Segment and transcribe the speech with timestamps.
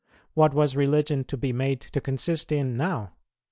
[0.33, 3.11] What was religion to be made to consist in now?